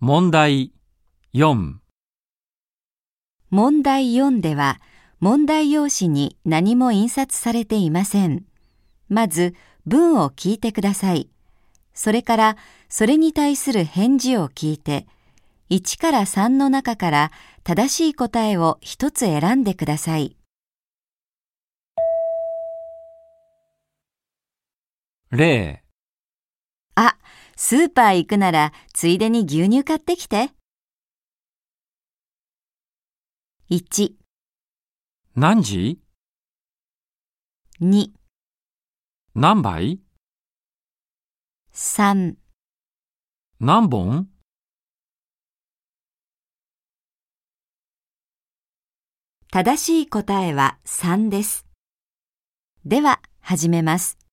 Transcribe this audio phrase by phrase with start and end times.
[0.00, 0.72] 問題
[1.34, 1.74] 4、
[3.50, 4.80] 問題4では、
[5.18, 8.44] 問題用紙に何も印刷されていません。
[9.08, 9.56] まず、
[9.86, 11.28] 文を聞いてください。
[11.94, 12.56] それから、
[12.88, 15.08] それに対する返事を聞いて、
[15.68, 17.32] 1から3の中から
[17.64, 20.36] 正しい答えを一つ選んでください。
[25.32, 25.87] 0、あ、
[27.60, 30.50] スーパー行くならついでに牛乳買ってきて。
[33.68, 34.12] 1、
[35.34, 35.98] 何時
[37.80, 38.12] ？2、
[39.34, 39.98] 何杯
[41.74, 42.36] ？3
[43.58, 44.28] 何本？
[49.50, 51.66] 正しい答えは3です。
[52.84, 54.27] では、始めます。